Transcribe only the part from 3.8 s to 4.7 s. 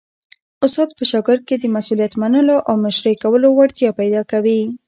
پیدا کوي.